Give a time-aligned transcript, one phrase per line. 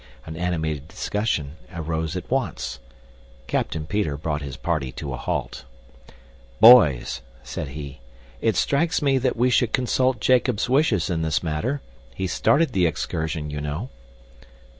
[0.25, 2.79] An animated discussion arose at once.
[3.45, 5.63] Captain Peter brought his party to a halt.
[6.59, 7.99] "Boys," said he,
[8.41, 11.81] "it strikes me that we should consult Jacob's wishes in this matter.
[12.15, 13.89] He started the excursion, you know."